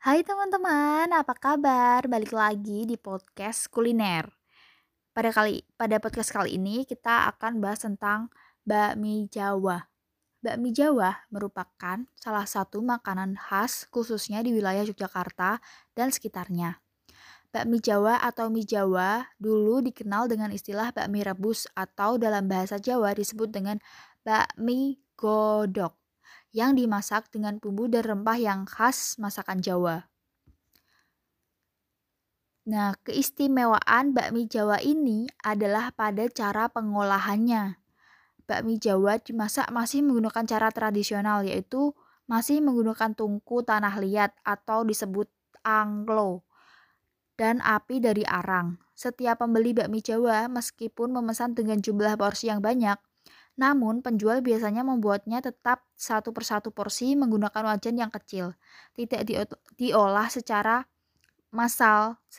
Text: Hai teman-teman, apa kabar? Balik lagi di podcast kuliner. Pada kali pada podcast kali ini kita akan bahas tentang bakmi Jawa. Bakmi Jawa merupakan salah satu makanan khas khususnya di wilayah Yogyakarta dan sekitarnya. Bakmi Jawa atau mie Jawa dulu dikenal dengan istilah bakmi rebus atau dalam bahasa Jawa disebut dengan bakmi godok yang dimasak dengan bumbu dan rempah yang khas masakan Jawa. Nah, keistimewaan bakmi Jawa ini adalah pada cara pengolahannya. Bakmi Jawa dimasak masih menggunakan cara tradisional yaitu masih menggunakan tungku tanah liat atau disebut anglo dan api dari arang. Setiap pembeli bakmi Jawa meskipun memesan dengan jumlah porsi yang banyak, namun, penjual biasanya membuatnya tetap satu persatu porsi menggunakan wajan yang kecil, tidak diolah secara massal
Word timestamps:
Hai 0.00 0.24
teman-teman, 0.24 1.12
apa 1.12 1.36
kabar? 1.36 2.08
Balik 2.08 2.32
lagi 2.32 2.88
di 2.88 2.96
podcast 2.96 3.68
kuliner. 3.68 4.32
Pada 5.12 5.28
kali 5.28 5.60
pada 5.76 6.00
podcast 6.00 6.32
kali 6.32 6.56
ini 6.56 6.88
kita 6.88 7.28
akan 7.28 7.60
bahas 7.60 7.84
tentang 7.84 8.32
bakmi 8.64 9.28
Jawa. 9.28 9.92
Bakmi 10.40 10.72
Jawa 10.72 11.28
merupakan 11.28 12.08
salah 12.16 12.48
satu 12.48 12.80
makanan 12.80 13.36
khas 13.36 13.92
khususnya 13.92 14.40
di 14.40 14.56
wilayah 14.56 14.88
Yogyakarta 14.88 15.60
dan 15.92 16.08
sekitarnya. 16.08 16.80
Bakmi 17.52 17.84
Jawa 17.84 18.24
atau 18.24 18.48
mie 18.48 18.64
Jawa 18.64 19.28
dulu 19.36 19.84
dikenal 19.84 20.32
dengan 20.32 20.48
istilah 20.48 20.96
bakmi 20.96 21.20
rebus 21.20 21.68
atau 21.76 22.16
dalam 22.16 22.48
bahasa 22.48 22.80
Jawa 22.80 23.12
disebut 23.12 23.52
dengan 23.52 23.76
bakmi 24.24 24.96
godok 25.12 25.99
yang 26.50 26.74
dimasak 26.74 27.30
dengan 27.30 27.62
bumbu 27.62 27.86
dan 27.86 28.02
rempah 28.02 28.38
yang 28.38 28.60
khas 28.66 29.18
masakan 29.22 29.62
Jawa. 29.62 30.10
Nah, 32.70 32.94
keistimewaan 33.02 34.12
bakmi 34.14 34.46
Jawa 34.46 34.78
ini 34.78 35.26
adalah 35.42 35.90
pada 35.90 36.28
cara 36.30 36.70
pengolahannya. 36.70 37.80
Bakmi 38.46 38.78
Jawa 38.78 39.18
dimasak 39.18 39.70
masih 39.74 40.06
menggunakan 40.06 40.44
cara 40.46 40.68
tradisional 40.70 41.46
yaitu 41.46 41.94
masih 42.30 42.62
menggunakan 42.62 43.10
tungku 43.14 43.66
tanah 43.66 43.98
liat 43.98 44.30
atau 44.46 44.86
disebut 44.86 45.26
anglo 45.66 46.46
dan 47.34 47.58
api 47.64 47.98
dari 47.98 48.22
arang. 48.22 48.78
Setiap 48.94 49.40
pembeli 49.40 49.72
bakmi 49.72 50.04
Jawa 50.04 50.46
meskipun 50.46 51.10
memesan 51.10 51.56
dengan 51.56 51.80
jumlah 51.80 52.14
porsi 52.20 52.52
yang 52.52 52.60
banyak, 52.60 53.00
namun, 53.58 54.04
penjual 54.04 54.44
biasanya 54.44 54.86
membuatnya 54.86 55.42
tetap 55.42 55.82
satu 55.98 56.30
persatu 56.30 56.70
porsi 56.70 57.18
menggunakan 57.18 57.74
wajan 57.74 57.98
yang 57.98 58.12
kecil, 58.12 58.54
tidak 58.94 59.26
diolah 59.74 60.28
secara 60.30 60.86
massal 61.50 62.20